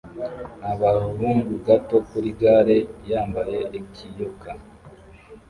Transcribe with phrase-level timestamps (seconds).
[0.71, 2.77] Agahungu gato kuri gare
[3.09, 4.49] yambaye ikiyoka